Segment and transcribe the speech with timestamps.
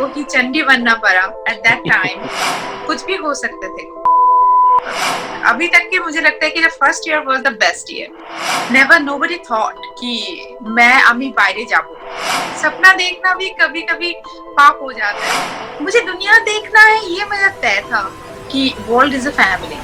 [0.00, 2.26] को कि चंडी बनना पड़ा एट दैट टाइम
[2.86, 3.88] कुछ भी हो सकते थे।
[5.48, 9.00] अभी तक के मुझे लगता है कि the first year was the best year never
[9.00, 11.96] nobody thought कि मैं अभी बाहरे जाबो।
[12.62, 14.12] सपना देखना भी कभी कभी
[14.58, 18.02] पाप हो जाता है। मुझे दुनिया देखना है, ये मेरा तय था
[18.52, 19.76] कि world is a family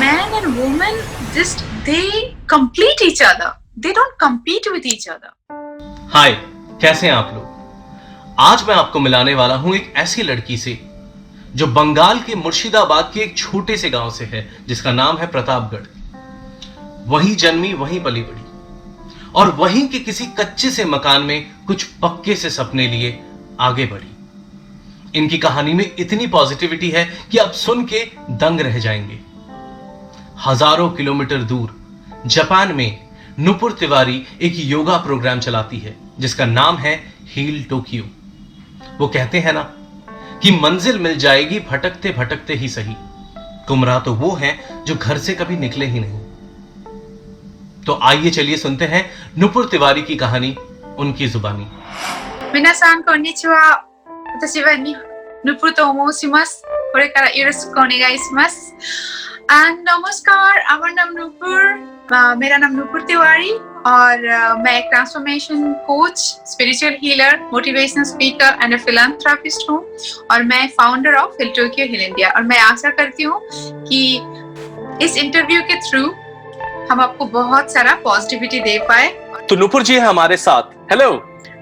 [0.00, 1.00] man and women
[1.34, 2.02] just they
[2.50, 6.32] complete each other they don't compete with each other hi
[6.82, 7.51] कैसे हैं आप लोग?
[8.38, 10.78] आज मैं आपको मिलाने वाला हूँ एक ऐसी लड़की से,
[11.54, 15.86] जो बंगाल के मुर्शिदाबाद के एक छोटे से गाँव से है, जिसका नाम है प्रतापगढ़।
[17.06, 18.40] वहीं जन्मी, वहीं पली बड़ी
[19.34, 23.18] और वहीं के किसी कच्चे से मकान में कुछ पक्के से सपने लिए
[23.60, 29.18] आगे बढ़ी। इनकी कहानी में इतनी पॉजिटिविटी है कि आप सुन के दंग रह जाएँगे।
[30.46, 31.76] हज़ारों किलोमीटर दूर,
[32.26, 32.98] जापान में
[33.38, 38.04] नुपुर तिवारी एक योगा प्रोग्राम चलाती है, जिसका नाम है हील टोक्यो।
[38.99, 39.61] वो कहते हैं ना
[40.43, 42.95] कि मंजिल मिल जाएगी भटकते भटकते ही सही
[43.67, 44.53] गुमराह तो वो हैं
[44.85, 46.25] जो घर से कभी निकले ही नहीं
[47.85, 49.03] तो आइए चलिए सुनते हैं
[49.39, 50.55] नुपुर तिवारी की कहानी
[50.99, 51.67] उनकी जुबानी
[52.53, 53.85] 皆さん、こんにちは。
[54.37, 54.95] 私はに
[55.43, 56.63] ヌプと申します。
[56.93, 58.73] これからよろしくお願いします。
[59.49, 61.61] And नमस्कार, আমার नाम नुपुर
[62.13, 63.51] अ, मेरा नाम नुपुर तिवारी
[63.86, 64.26] और
[64.58, 69.78] मैं एक transformation coach spiritual healer motivational speaker and philanthropist हूँ।
[70.30, 73.40] और मैं founder of Heal Tokyo Heal India और मैं आशा करती हूँ
[73.86, 74.04] कि
[75.04, 76.04] इस इंटरव्यू के थ्रू
[76.90, 79.08] हम आपको बहुत सारा पॉजिटिविटी दे पाए।
[79.48, 81.10] तो नुपुर जी है हमारे साथ। Hello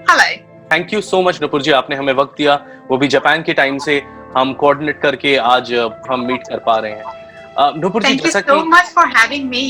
[0.09, 0.29] hello
[0.71, 1.71] thank you so much Nupur ji.
[1.73, 2.53] आपने हमें वक्त दिया।
[2.89, 4.01] वो भी जापान के टाइम से
[4.37, 5.73] हम कोऑर्डिनेट करके आज
[6.09, 9.63] हम मीट कर पा रहे हैं। Nupur ji thank you so much for having me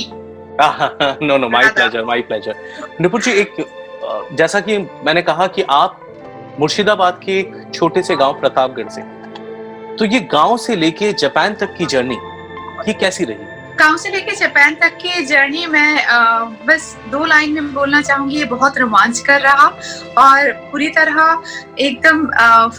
[0.59, 2.55] no no my pleasure my pleasure
[3.01, 3.55] Nupur ji एक
[4.37, 5.99] जैसा कि मैंने कहा कि आप
[6.59, 9.01] मुर्शिदाबाद के एक छोटे से गाँव प्रतापगढ़ से
[9.97, 12.17] तो ये गाँव से लेके जापान तक की जर्नी
[12.87, 13.45] ये कैसी रही?
[13.79, 15.97] गाँव से लेके जापान तक की जर्नी में
[16.67, 19.67] बस दो लाइन में बोलना चाहूँगी ये बहुत रोमांच कर रहा
[20.25, 21.41] और पूरी तरह
[21.79, 22.25] एकदम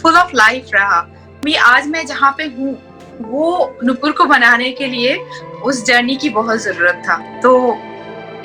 [0.01, 1.01] फुल ऑफ़ लाइफ रहा।
[1.45, 2.77] मैं आज मैं जहाँ पे हूँ
[3.21, 5.15] वो नुपुर को बनाने के लिए
[5.63, 7.51] उस जर्नी की बहुत ज़रूरत था। तो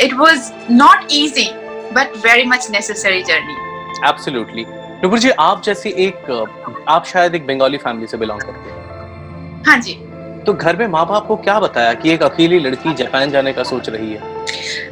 [0.00, 1.48] it was not easy
[1.94, 3.56] but very much necessary journey
[4.08, 4.64] absolutely
[5.02, 6.30] Nupur ji आप जैसी एक
[6.88, 9.94] आप शायद एक बंगाली फैमिली से बिलोंग करते हैं। हाँ जी।
[10.46, 13.62] तो घर में माँ बाप को क्या बताया कि एक अकेली लड़की जापान जाने का
[13.64, 14.36] सोच रही है?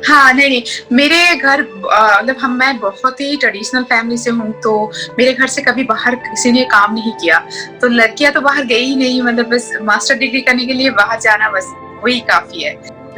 [0.08, 0.62] हाँ नहीं नहीं।
[0.92, 4.74] मेरे घर मतलब हम मैं बहुत ही ट्रेडिशनल फैमिली से हूँ तो
[5.18, 7.38] मेरे घर से कभी बाहर किसी ने काम नहीं किया।
[7.80, 11.20] तो लड़कियाँ तो बाहर गई ही नहीं मतलब बस मास्टर डिग्री करने के लिए बाहर
[11.20, 11.72] जाना बस।
[12.03, 12.73] वही काफी है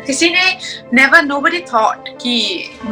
[0.05, 0.45] किसी ने
[0.93, 2.35] नेवर नोबडी थॉट कि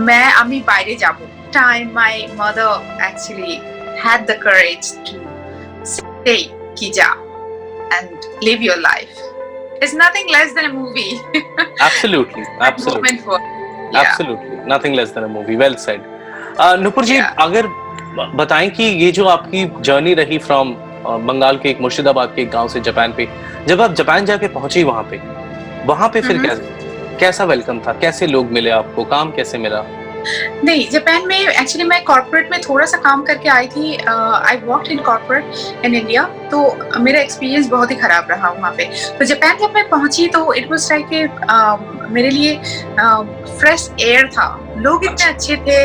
[0.10, 1.18] मैं আমি বাইরে যাব
[1.56, 2.70] time my mother
[3.10, 3.60] actually
[4.04, 5.18] had the courage to
[5.96, 6.38] say
[6.80, 7.10] कि जा
[7.98, 9.20] and live your life
[9.82, 11.10] it's nothing less than a movie
[11.88, 14.00] absolutely absolutely moment for yeah.
[14.04, 16.08] Absolutely nothing less than a movie well said
[16.86, 17.34] Nupur ji Yeah.
[17.48, 17.68] अगर
[18.18, 20.74] ब- बताएं कि ये जो आपकी journey रही फ्रॉम
[21.28, 23.28] बंगाल के एक मुर्शिदाबाद के एक गांव से जापान पे
[23.68, 25.18] जब आप जापान जाके पहुंची वहां पे
[25.87, 27.17] वहाँ पे फिर हम्म। कैसे?
[27.21, 27.93] कैसा वेलकम था?
[28.01, 29.05] कैसे लोग मिले आपको?
[29.05, 29.85] काम कैसे मिला?
[30.65, 34.91] नहीं जापान में एक्चुअली मैं कॉर्पोरेट में थोड़ा सा काम करके आई थी I work
[34.91, 36.63] in corporate in India तो
[37.01, 38.85] मेरा एक्सपीरियंस बहुत ही खराब रहा वहाँ पे।
[39.19, 42.55] तो जापान जब मैं पहुँची तो इट वाज लाइक मेरे लिए
[43.59, 44.47] फ्रेश एयर था।
[44.79, 45.83] लोग इतने अच्छे। थे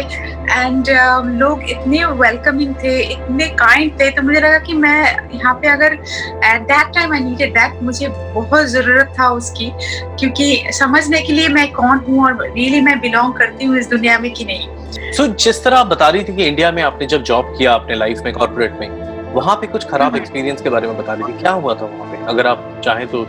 [0.52, 5.54] एंड uh, लोग इतने वेलकमिंग थे इतने काइंड थे। तो मुझे लगा कि मैं यहाँ
[5.54, 9.72] पे अगर at that time I needed that मुझे बहुत ज़रूरत था उसकी
[10.20, 14.18] क्योंकि समझने के लिए मैं कौन हूँ और रियली मैं बिलोंग करती हूँ इस दुनिया
[14.20, 14.68] में कि नहीं।
[15.12, 17.74] सो so, जिस तरह आप बता रही थी कि इंडिया में आपने जब जॉब किया
[17.74, 18.90] अपने लाइफ में कॉर्पोरेट में
[19.34, 21.86] वहाँ पे कुछ खराब हम्म। एक्सपीरियंस के बारे में बता रही थी। क्या हुआ था
[21.86, 22.26] वहाँ पे?
[22.31, 23.24] अगर आप चाहें तो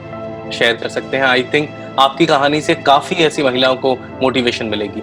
[0.53, 5.01] शेयर कर सकते हैं। आई थिंक आपकी कहानी से काफ़ी ऐसी महिलाओं को मोटिवेशन मिलेगी।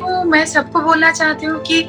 [0.00, 1.86] तो मैं सबको बोलना चाहती हूँ कि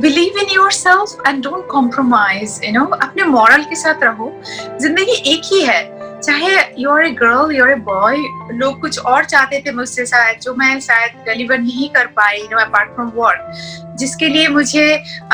[0.00, 4.32] believe in yourself and don't compromise you know अपने मॉरल के साथ रहो।
[4.80, 5.82] ज़िंदगी एक ही है।
[6.22, 8.16] चाहे you're a girl you're a boy
[8.54, 12.58] लोग कुछ और चाहते थे मुझसे शायद जो मैं शायद डिलीवर नहीं कर पाई नो
[12.58, 14.86] अपार्ट फ्रॉम वर्क जिसके लिए मुझे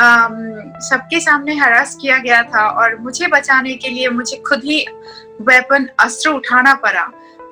[0.05, 0.33] um,
[0.89, 4.85] सबके सामने हरास किया गया था और मुझे बचाने के लिए मुझे खुद ही
[5.41, 7.03] वेपन अस्त्र उठाना पड़ा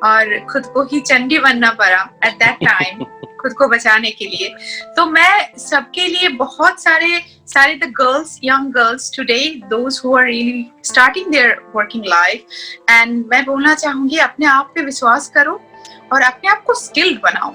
[0.04, 3.04] और खुद को ही चंडी बनना पड़ा एट दैट टाइम
[3.42, 4.48] खुद को बचाने के लिए।
[4.95, 9.39] तो मैं सबके लिए बहुत सारे सारे the girls young girls today
[9.69, 14.81] those who are really starting their working life and मैं बोलना चाहूँगी अपने आप पे
[14.86, 15.60] विश्वास करो
[16.13, 17.54] और अपने आप को स्किल्ड बनाओ।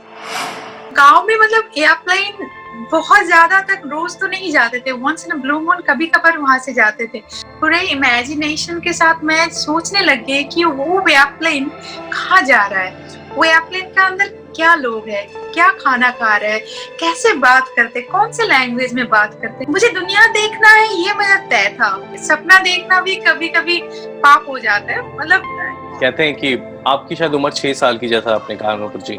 [0.96, 2.48] गाँव में मतलब एयरप्लेन
[2.92, 6.58] बहुत ज़्यादा तक रोज तो नहीं जाते थे। वंस इन ब्लू मून कभी कभार वहाँ
[6.58, 7.18] से जाते थे।
[7.60, 11.68] पूरे इमेजिनेशन के साथ मैं सोचने लग गई कि वो एयरप्लेन
[12.12, 13.10] कहाँ जा रहा है?
[13.34, 15.26] वो एयरप्लेन के अंदर क्या लोग हैं?
[15.52, 16.60] क्या खाना खा रहे हैं?
[17.00, 21.36] कैसे बात करते कौन से लैंग्वेज में बात करते मुझे दुनिया देखना है, ये मेरा
[21.48, 23.80] तय था। सपना देखना भी कभी कभी
[24.18, 25.42] पाप हो जाता है। मतलब
[26.00, 26.54] कहते हैं कि
[26.86, 29.18] आपकी शायद उम्र छह साल की जैसा आपने कहा जी।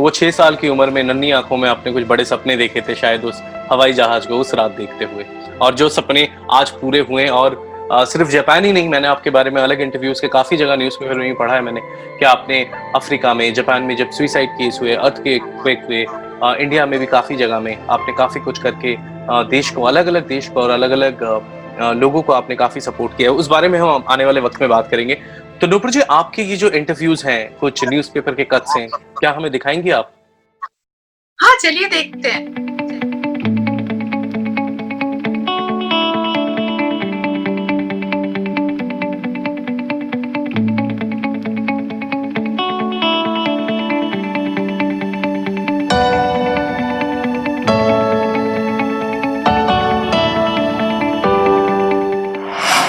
[0.00, 2.80] तो वो छह साल की उम्र में नन्ही आँखों में आपने कुछ बड़े सपने देखे
[2.80, 5.24] थे शायद उस हवाई जहाज़ को उस रात देखते हुए।
[5.60, 7.56] और जो सपने आज पूरे हुए और
[7.92, 10.96] आ, सिर्फ़ जापान ही नहीं मैंने आपके बारे में अलग इंटरव्यूज़ के काफ़ी जगह न्यूज़
[10.98, 11.80] पेपर में पढ़ा है मैंने
[12.18, 12.62] कि आपने
[12.96, 16.04] अफ्रीका में जापान में जब सुइसाइड केस हुए अर्थ के क्वेक हुए
[16.44, 18.96] आ, इंडिया में भी काफ़ी जगह में आपने काफ़ी कुछ करके
[19.30, 21.26] आ, देश को अलग अलग देश को और अलग अलग
[21.96, 24.68] लोगों को आपने काफ़ी सपोर्ट किया है। उस बारे में हम आने वाले वक्त में
[24.70, 25.16] बात करेंगे।
[25.60, 29.50] तो नूपुर जी आपके ये जो इंटरव्यूज़ हैं कुछ न्यूज़पेपर के कट्स हैं क्या हमें
[29.52, 30.12] दिखाएँगे आप?
[31.38, 32.68] हाँ चलिए देखते हैं।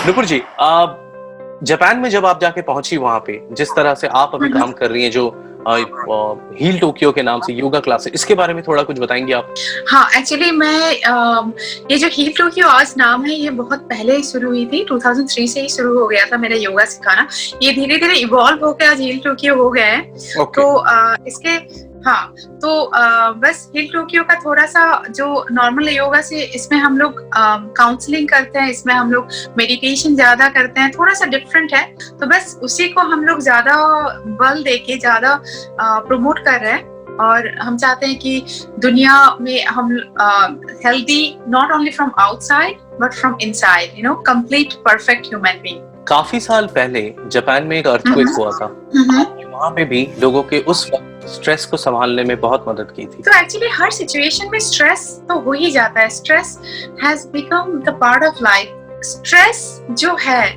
[0.07, 1.00] नुपुर जी आप
[1.63, 4.92] जापान में जब आप जाके पहुँची वहाँ पे जिस तरह से आप अभी। काम कर
[4.92, 5.30] रही हैं जो
[6.60, 9.54] हील टोक्यो के नाम से योगा क्लास इसके बारे में थोड़ा कुछ बताएँगे आप?
[9.90, 10.92] हाँ एक्चुअली मैं
[11.92, 15.48] ये जो हील टोक्यो आज नाम है ये बहुत पहले ही शुरू हुई थी 2003
[15.48, 17.28] से ही शुरू हो गया था मेरा योगा सिखाना।
[17.63, 20.02] ये धीरे धीरे इवॉल्व होकर आज हील टोक्यो हो गया है।
[20.42, 21.58] ओके तो इसके
[22.06, 26.98] हाँ तो अ, बस हिल टोक्यो का थोड़ा सा जो नॉर्मल योगा से इसमें हम
[26.98, 27.19] लोग
[27.77, 29.27] काउंसलिंग करते हैं इसमें हम लोग
[29.57, 31.83] मेडिटेशन ज़्यादा करते हैं थोड़ा सा डिफरेंट है
[32.19, 33.75] तो बस उसी को हम लोग ज़्यादा
[34.42, 35.36] बल देके ज़्यादा
[35.81, 36.89] प्रमोट कर रहे हैं
[37.19, 38.44] और हम चाहते हैं कि
[38.80, 39.94] दुनिया में हम
[40.86, 46.39] healthy not only from outside but from inside you know complete perfect human being काफ़ी
[46.39, 47.01] साल पहले
[47.31, 48.65] जापान में एक अर्थक्वेक। हुआ था।
[49.51, 53.21] वहाँ पे भी लोगों के उस वक्त स्ट्रेस को संभालने में बहुत मदद की थी।
[53.23, 56.57] तो एक्चुअली हर सिचुएशन में स्ट्रेस तो हो ही जाता है। Stress
[57.03, 60.56] has become the part of life stress जो है,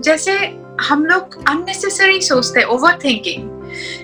[0.00, 0.32] जैसे
[0.80, 3.50] हम लोग अननेसेसरी सोचते हैं ओवर थिंकिंग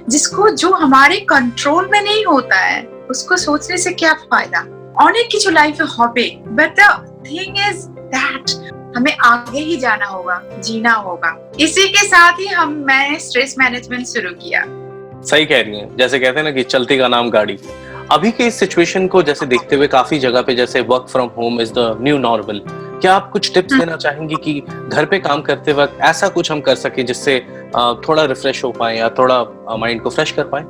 [0.09, 4.59] जिसको जो हमारे कंट्रोल में नहीं होता है, उसको सोचने से क्या फ़ायदा?
[5.01, 8.51] अनेक की जो लाइफ है hobby but the thing is that
[8.97, 14.07] हमें आगे ही जाना होगा, जीना होगा। इसी के साथ ही हम, मैंने स्ट्रेस मैनेजमेंट
[14.07, 14.65] शुरू किया।
[15.31, 17.59] सही कह रही हैं। जैसे कहते हैं ना कि चलती का नाम गाड़ी।
[18.13, 21.61] अभी के इस सिचुएशन को जैसे देखते हुए काफ़ी जगह पे जैसे work from home
[21.61, 22.61] is the new normal
[23.03, 26.51] क्या आप कुछ टिप्स हम्म। देना चाहेंगी कि घर पे काम करते वक्त ऐसा कुछ
[26.53, 27.39] हम कर सके जिससे
[28.09, 29.43] थोड़ा रिफ्रेश हो पाए या थोड़ा
[29.77, 30.63] माइंड को फ्रेश कर पाए?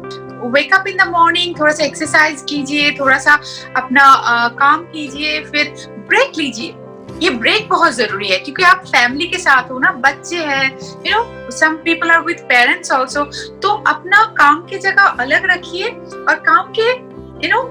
[0.52, 3.34] Wake up in the morning थोड़ा सा एक्सरसाइज कीजिए थोड़ा सा
[3.76, 5.75] अपना अ, काम कीजिए फिर
[6.08, 6.75] ब्रेक लीजिए।
[7.22, 10.70] ये ब्रेक बहुत ज़रूरी है, क्योंकि आप फैमिली के साथ हो ना, बच्चे हैं
[11.06, 13.25] you know some people are with parents also
[13.62, 16.90] तो अपना काम की जगह अलग रखिए और काम के
[17.46, 17.62] you know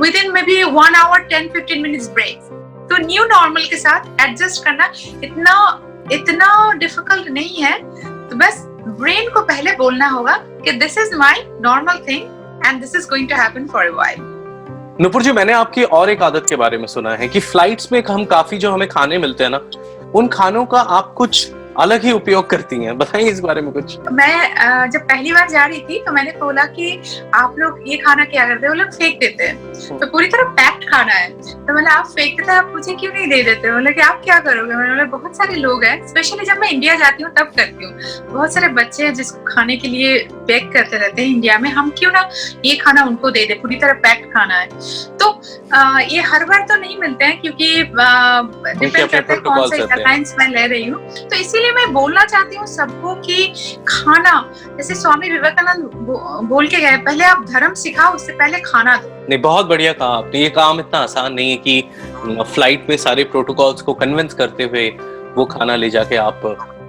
[0.16, 2.48] within maybe one hour ten fifteen minutes break
[2.90, 4.92] तो न्यू नॉर्मल के साथ एडजस्ट करना
[5.24, 5.56] इतना
[6.12, 7.76] इतना डिफ़िकल्ट नहीं है।
[8.28, 12.94] तो बस ब्रेन को पहले बोलना होगा कि this is my normal thing and this
[12.96, 13.90] is going to happen for a
[15.00, 18.02] Nupur ji, मैंने आपकी और एक आदत के बारे में सुना है कि फ्लाइट्स में
[18.02, 19.60] हम काफ़ी जो हमें खाने मिलते हैं ना,
[20.14, 23.98] उन खानों का आप कुछ अलग ही उपयोग करती हैं, बताइए इस बारे में कुछ।
[24.12, 26.90] मैं जब पहली बार जा रही थी तो मैंने बोला कि
[27.34, 28.68] आप लोग ये खाना क्या करते हैं?
[28.68, 31.30] वो लोग फेंक देते हैं। तो पूरी तरह पैक्ड खाना है।
[31.66, 33.72] तो मैंने आप फेंक देते हैं, आप मुझे क्यों नहीं दे देते?
[33.72, 34.74] बोले कि आप क्या करोगे?
[34.74, 38.32] मैंने बोला, बहुत सारे लोग हैं, स्पेशली जब मैं इंडिया जाती हूँ, तब करती हूँ।
[38.32, 40.18] बहुत सारे बच्चे हैं जिसको खाने के लिए
[40.48, 42.28] पैक करते रहते हैं, इंडिया में हम क्यों ना
[42.64, 43.54] ये खाना उनको दे दे?
[43.54, 44.68] पूरी तरह पैक्ड खाना है।
[45.18, 45.32] तो
[46.00, 50.48] ये हर बार तो नहीं मिलते हैं क्योंकि डिपेंड करता है कौन सा एयरलाइंस मैं
[50.48, 53.54] ले रही हूँ। तो इसीलिए मैं बोलना चाहती हूँ सबको कि
[53.88, 58.96] खाना जैसे स्वामी विवेकानंद बो- बोल के गए पहले आप धर्म सिखाओ उससे पहले खाना
[58.96, 61.80] दो। नहीं बहुत बढ़िया कहा आपने। ये काम इतना आसान नहीं है कि
[62.54, 64.88] फ़्लाइट में सारे प्रोटोकॉल्स को कन्विंस करते हुए
[65.36, 66.40] वो खाना ले जाके आप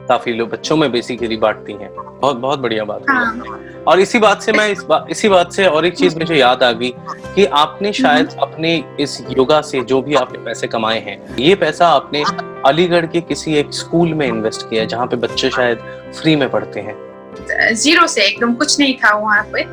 [0.10, 4.20] काफ़ी लोग बच्चों में बेसिकली बांटती हैं। बहुत बहुत बढ़िया बात है। हाँ। और इसी
[4.20, 6.94] बात से मैं इस बात इसी बात से और एक चीज़ मुझे याद आ गई
[7.36, 11.88] कि आपने शायद अपने इस योगा से जो भी आपने पैसे कमाए हैं ये पैसा
[11.90, 12.24] आपने
[12.66, 15.78] अलीगढ़ के किसी एक स्कूल में इन्वेस्ट किया है जहाँ पे बच्चे शायद
[16.20, 16.96] फ्री में पढ़ते हैं?
[17.74, 19.64] ज़ीरो से एकदम कुछ नहीं था वहाँ पे।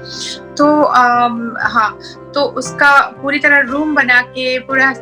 [0.58, 1.90] तो अम, हाँ
[2.34, 2.90] तो उसका
[3.22, 4.92] पूरी तरह रूम बना के पूरा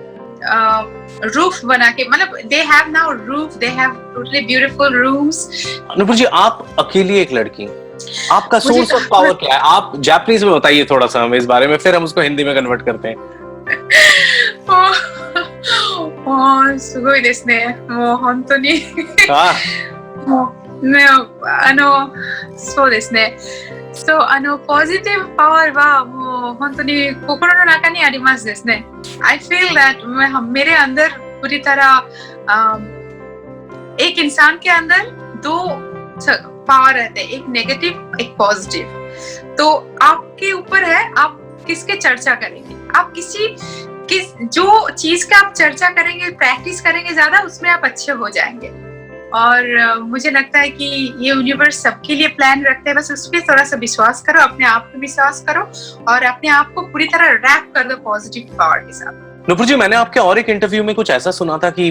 [1.35, 5.47] रूफ बना के मतलब they have now roof they have totally beautiful rooms
[5.91, 7.67] Anubhav ji आप अकेली एक लड़की
[8.31, 11.45] आपका मुझे सोर्स ऑफ पावर क्या है आप जापानीज में बताइए थोड़ा सा हमें इस
[11.45, 13.17] बारे में फिर हम उसको हिंदी में कन्वर्ट करते हैं
[16.25, 17.77] もうすごいですね。
[17.89, 18.69] もう本当に
[19.27, 19.53] हाँ
[20.27, 22.11] もうねあの
[22.57, 23.37] そうですね。
[23.93, 28.85] そうあのポジティブパワーはもう本当に心の中にありますですね。
[29.21, 31.09] I feel that मैं हम मेरे अंदर
[31.41, 31.97] पूरी तरह
[32.49, 32.85] अम,
[33.99, 35.09] एक इंसान के अंदर
[35.43, 35.57] दो
[36.67, 39.69] पावर रहते हैं एक नेगेटिव एक पॉजिटिव तो
[40.01, 43.47] आपके ऊपर है आप किसके चर्चा करेंगे आप किसी
[44.09, 48.67] किस जो चीज का आप चर्चा करेंगे प्रैक्टिस करेंगे ज्यादा उसमें आप अच्छे हो जाएंगे
[49.34, 50.84] और मुझे लगता है कि
[51.18, 54.66] ये यूनिवर्स सबके लिए प्लान रखते हैं। बस उस पर थोड़ा सा विश्वास करो अपने
[54.66, 55.62] आप पे विश्वास करो
[56.12, 59.76] और अपने आप को पूरी तरह रैप कर दो पॉजिटिव पावर के साथ। नुपुर जी
[59.76, 61.90] मैंने आपके और एक इंटरव्यू में कुछ ऐसा सुना था कि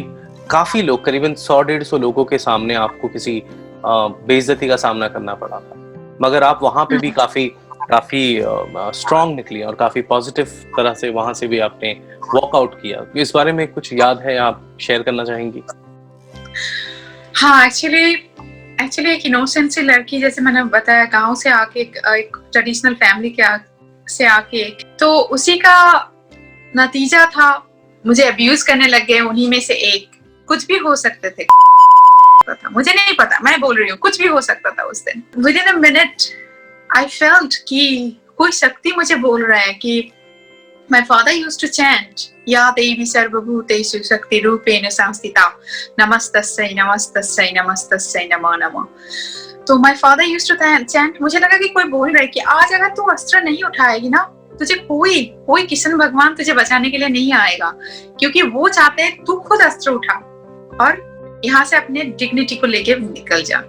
[0.49, 3.41] काफ़ी लोग करीबन सौ डेढ़ सौ लोगों के सामने आपको किसी
[3.85, 5.75] बेइज्जती का सामना करना पड़ा था।
[6.21, 7.45] मगर आप वहाँ पे भी काफ़ी
[7.83, 8.41] काफ़ी
[8.95, 10.45] स्ट्रांग निकली और काफ़ी पॉजिटिव
[10.77, 11.91] तरह से वहाँ से भी आपने
[12.35, 15.63] वॉकआउट किया। इस बारे में कुछ याद है आप शेयर करना चाहेंगी?
[17.35, 18.13] हाँ एक्चुअली
[18.83, 23.29] एक्चुअली एक इनोसेंट सी लड़की जैसे मैंने बताया गाँव से आके एक, एक ट्रेडिशनल फैमिली
[23.29, 23.57] के आ,
[24.07, 25.93] से आके तो उसी का
[26.77, 27.69] नतीजा था
[28.05, 30.09] मुझे अब्यूज करने लग गए उन्हीं में से एक।
[30.47, 34.27] कुछ भी हो सकते थे। था मुझे नहीं पता मैं बोल रही हूँ कुछ भी
[34.27, 35.23] हो सकता था उस दिन।
[35.57, 36.15] Within a minute
[36.97, 40.11] I felt कि कोई शक्ति मुझे बोल रहा है कि
[40.89, 45.53] My father used to chant, Ya Devi Sarvabhuteshu Shakti Rupena Samstita,
[45.97, 48.87] Namastasai, Namastasai, Namastasai, Nama Nama.
[49.67, 52.73] तो my father used to chant मुझे लगा कि कोई बोल रहा है कि आज
[52.73, 54.23] अगर तू अस्त्र नहीं उठाएगी ना
[54.59, 57.69] तुझे कोई कोई किशन भगवान तुझे बचाने के लिए नहीं आएगा
[58.19, 60.15] क्योंकि वो चाहते हैं तू खुद अस्त्र उठा
[60.83, 63.61] और यहाँ से अपने डिग्निटी को लेके निकल जा।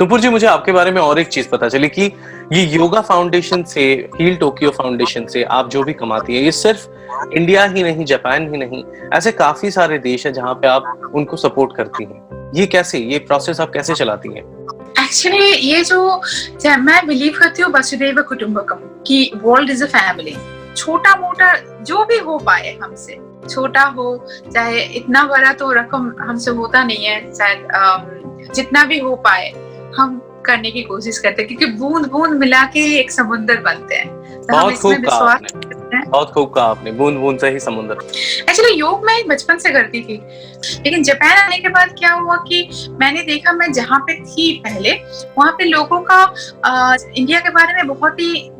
[0.00, 2.08] नुपुर जी मुझे आपके बारे में और एक चीज़ पता चली कि
[2.52, 3.82] ये योगा फाउंडेशन से
[4.14, 6.86] हील टोक्यो फाउंडेशन से आप जो भी कमाती हैं, ये सिर्फ़
[7.34, 8.82] इंडिया ही नहीं जापान ही नहीं,
[9.14, 13.18] ऐसे काफ़ी सारे देश हैं जहाँ पे आप उनको सपोर्ट करती हैं। ये कैसे, ये
[13.20, 14.44] प्रोसेस आप कैसे चलाती हैं?
[15.00, 16.20] एक्चुअली ये जो
[16.78, 18.76] मैं बिलीव करती हूँ, वसुदेव कुटुंबकम,
[19.06, 20.36] कि वर्ल्ड इज़ अ फैमिली
[20.76, 26.50] छोटा मोटा जो भी हो पाए हमसे, छोटा हो, चाहे इतना बड़ा तो रकम हमसे
[26.50, 29.50] होता नहीं है, शायद जितना भी हो पाए,
[29.96, 33.94] हम करने की कोशिश करते हैं क्योंकि बूंद बूंद मिला के ही एक समुद्र बनते
[33.94, 37.96] हैं। तो बहुत खूब कहा आपने। बहुत खूब कहा आपने बूंद बूंद से ही समुद्र।
[38.50, 40.16] एक्चुअली योग मैं बचपन से करती थी
[40.76, 42.68] लेकिन जापान आने के बाद क्या हुआ कि
[43.00, 44.92] मैंने देखा मैं जहाँ पे थी पहले
[45.38, 46.22] वहाँ पे लोगों का
[46.64, 48.50] अ, इंडिया के बारे में बहुत ही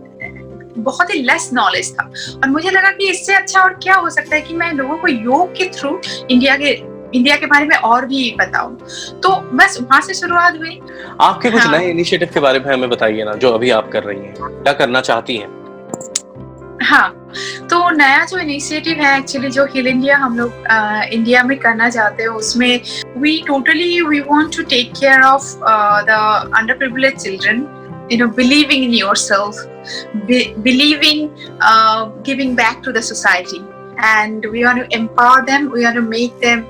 [0.78, 2.02] बहुत ही लेस नॉलेज था।
[2.35, 5.09] और मुझे लगा कि इससे अच्छा और क्या हो सकता है कि मैं लोगों को
[5.09, 6.00] योग के थ्रू
[6.31, 6.73] इंडिया के
[7.16, 8.76] इंडिया के बारे में और भी बताऊँ।
[9.23, 10.80] तो बस वहाँ से शुरुआत हुई।
[11.20, 14.04] आपके कुछ हाँ। नए इनिशिएटिव के बारे में हमें बताइए ना जो अभी आप कर
[14.04, 15.54] रही हैं। क्या करना चाहती हैं?
[16.82, 17.08] हाँ
[17.70, 20.52] तो नया जो इनिशिएटिव है एक्चुअली जो हिल इंडिया हम लोग
[21.12, 22.80] इंडिया में करना चाहते हैं उसमें
[23.16, 25.54] we totally we want to take care of
[26.11, 26.18] the
[26.56, 27.66] under privilege children
[28.11, 29.56] you know believing in yourself
[30.26, 31.23] be- believing
[31.61, 33.58] uh, giving back to the society
[33.98, 36.64] and we want to empower them we want to make them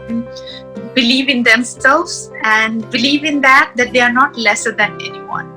[0.94, 5.52] believe in themselves and believe in that that they are not lesser than anyone.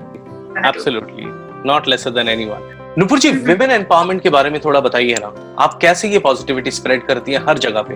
[0.66, 1.26] Absolutely
[1.66, 3.46] not lesser than anyone Nupur ji hmm.
[3.48, 5.34] Women empowerment के बारे में थोड़ा बताइए ना
[5.64, 7.96] आप कैसे ये positivity spread करती हैं हर जगह पे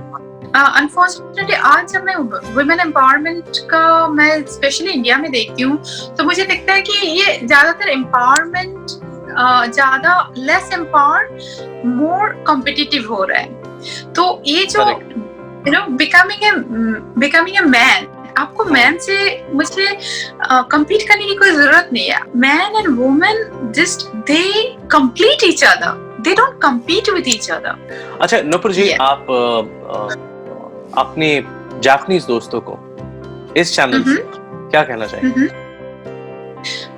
[0.55, 2.15] अनफॉर्चुनेटली आज जब मैं
[2.55, 5.77] वुमेन एम्पावरमेंट का मैं स्पेशली इंडिया में देखती हूँ
[6.17, 8.91] तो मुझे दिखता है कि ये ज़्यादातर एम्पावरमेंट
[9.35, 11.21] ज़्यादा लेस एम्पावर
[11.85, 13.47] मोर कॉम्पिटिटिव हो रहा है।
[14.13, 16.51] तो ये जो you know becoming a
[17.19, 19.15] becoming a man आपको मैन से
[19.53, 19.87] मुझे
[20.73, 24.43] compete करने की कोई ज़रूरत नहीं है। Man and women just they
[24.91, 27.75] complete each other they don't compete with each other.
[28.21, 29.01] अच्छा नुपुर जी Yes.
[29.01, 29.21] आप
[30.97, 31.29] अपने
[31.83, 32.79] जापानीज दोस्तों को
[33.57, 34.17] इस चैनल mm-hmm.
[34.17, 35.41] से क्या कहना चाहेंगे?
[35.41, 35.62] うん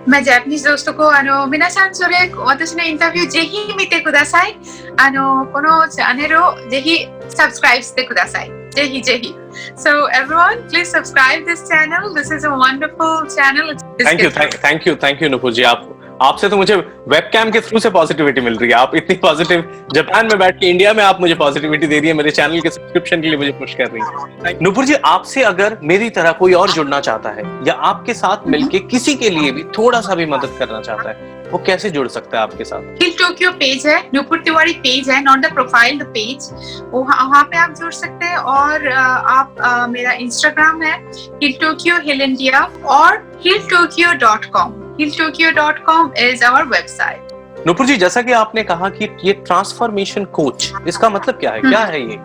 [0.08, 4.58] まあ、ジャパニーズドットあの皆さんそれ私のインタビューぜひ見てください
[4.98, 9.36] あのこのチャンネルをぜひサブスクライブしてくださいぜひぜひ
[9.76, 14.86] So everyone please subscribe this channel this is a wonderful channel Thank you thank, thank
[14.86, 18.70] you thank you Nupuji ア आपसे तो मुझे वेबकैम के थ्रू से पॉजिटिविटी मिल रही
[18.70, 22.08] है। आप इतनी पॉजिटिव जापान में बैठ के इंडिया में आप मुझे पॉजिटिविटी दे रही
[22.08, 24.02] है मेरे चैनल के सब्सक्रिप्शन के लिए मुझे पुश कर रही
[24.46, 28.48] है। नुपुर जी आपसे अगर मेरी तरह कोई और जुड़ना चाहता है या आपके साथ
[28.48, 32.08] मिलके किसी के लिए भी थोड़ा सा भी मदद करना चाहता है वो कैसे जुड़
[32.08, 32.82] सकता है आपके साथ?
[33.02, 36.50] हिल टोक्यो पेज है नूपुर तिवारी पेज है not the profile the page
[36.92, 39.56] वो वहाँ पे आप जुड़ सकते हैं और आप
[39.90, 40.96] मेरा इंस्टाग्राम है
[41.44, 42.64] हिल टोक्यो हिल इंडिया
[42.96, 48.90] और hill Tokyo dot com com is our website Nupur ji जैसा कि आपने कहा
[48.90, 51.62] कि ये ट्रांसफॉर्मेशन कोच इसका मतलब क्या है?
[51.62, 52.18] क्या है ये?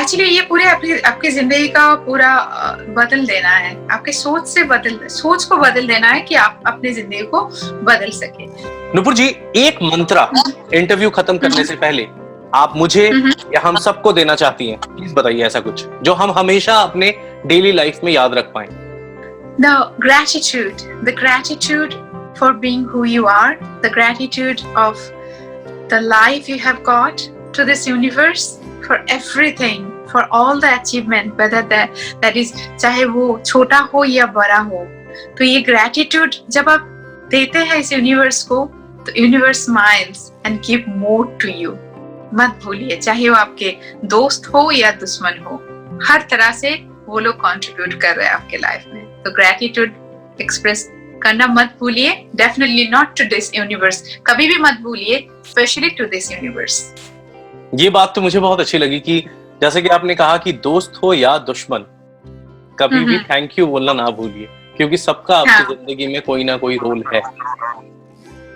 [0.00, 2.34] एक्चुअली ये पूरे आपकी आपकी ज़िंदगी का पूरा
[2.88, 6.92] बदल देना है। आपके सोच से बदल सोच को बदल देना है कि आप अपनी
[6.92, 7.44] ज़िंदगी को
[7.84, 8.46] बदल सके।
[8.94, 10.30] नुपुर जी एक मंत्रा
[10.74, 12.06] इंटरव्यू खत्म करने से पहले
[12.54, 16.30] आप मुझे हम्म। या हम सबको देना चाहती हैं। प्लीज़ बताइए ऐसा कुछ जो हम
[16.30, 17.14] हमेशा अपने
[17.46, 18.68] डेली लाइफ में याद रख पाए।
[19.59, 21.95] the gratitude the gratitude
[22.35, 24.97] for being who you are the gratitude of
[25.89, 27.17] the life you have got
[27.53, 33.25] to this universe for everything for all the achievement whether that that is चाहे वो
[33.45, 34.85] छोटा हो या बड़ा हो
[35.37, 36.93] तो ये gratitude जब आप
[37.31, 38.65] देते हैं इस यूनिवर्स को
[39.07, 41.71] तो universe smiles and give more to you
[42.33, 43.75] मत भूलिए चाहे वो आपके
[44.15, 45.55] दोस्त हो या दुश्मन हो
[46.07, 46.71] हर तरह से
[47.06, 49.92] वो लोग कंट्रीब्यूट कर रहे हैं आपके लाइफ में। तो ग्रेटिट्यूड
[50.40, 50.88] एक्सप्रेस
[51.22, 56.30] करना मत भूलिए। Definitely not to this universe कभी भी मत भूलिए स्पेशली टू दिस
[56.32, 56.82] यूनिवर्स
[57.74, 59.18] ये बात तो मुझे बहुत अच्छी लगी कि
[59.60, 61.84] जैसे कि आपने कहा कि दोस्त हो या दुश्मन
[62.78, 66.56] कभी भी। थैंक यू बोलना ना भूलिए क्योंकि सबका आपकी हाँ। ज़िंदगी में कोई ना
[66.56, 67.20] कोई रोल है।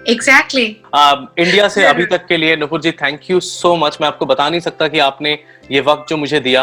[0.09, 4.09] एग्जैक्टली आ, इंडिया से अभी तक के लिए Nupur ji thank you so much मैं
[4.09, 5.39] आपको बता नहीं सकता कि आपने
[5.71, 6.63] ये वक्त जो मुझे दिया